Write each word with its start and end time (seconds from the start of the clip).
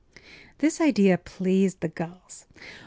”This 0.57 0.81
idea 0.81 1.15
pleased 1.19 1.81
the 1.81 1.87
gulls. 1.87 2.47